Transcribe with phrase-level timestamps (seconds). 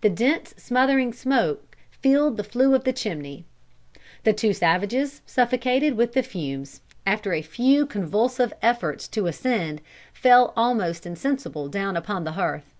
[0.00, 3.44] The dense smothering smoke filled the flue of the chimney.
[4.22, 9.80] The two savages, suffocated with the fumes, after a few convulsive efforts to ascend
[10.14, 12.70] fell almost insensible down upon the hearth.